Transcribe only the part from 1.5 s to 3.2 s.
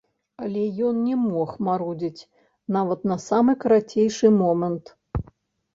марудзіць нават на